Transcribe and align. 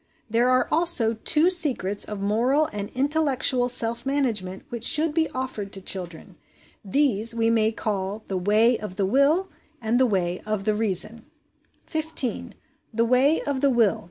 There 0.27 0.49
are 0.49 0.67
also 0.71 1.13
two 1.13 1.51
secrets 1.51 2.05
of 2.05 2.19
moral 2.19 2.65
and 2.73 2.89
intellectual 2.95 3.69
self 3.69 4.03
management 4.03 4.63
which 4.69 4.83
should 4.83 5.13
be 5.13 5.29
offered 5.29 5.71
to 5.73 5.79
children; 5.81 6.37
these 6.83 7.35
we 7.35 7.51
may 7.51 7.71
call 7.71 8.23
the 8.25 8.35
Way 8.39 8.79
of 8.79 8.95
the 8.95 9.05
Will 9.05 9.47
and 9.79 9.99
the 9.99 10.07
Way 10.07 10.41
of 10.43 10.63
the 10.63 10.73
Reason. 10.73 11.27
15. 11.85 12.55
The 12.91 13.05
Way 13.05 13.41
of 13.43 13.61
the 13.61 13.69
Will. 13.69 13.99